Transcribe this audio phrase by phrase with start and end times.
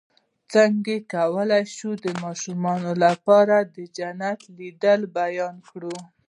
[0.53, 6.03] څنګه کولی شم د ماشومانو لپاره د جنت د لیدلو بیان کړم